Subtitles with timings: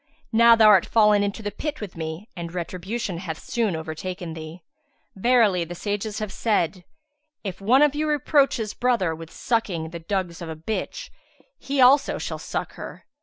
[0.31, 4.63] Now thou art fallen into the pit with me and retribution hath soon overtaken thee.
[5.15, 6.83] Verily, the sages have said,
[7.43, 11.11] 'If one of you reproach his brother with sucking the dugs of a bitch,
[11.59, 13.05] he also shall suck her.'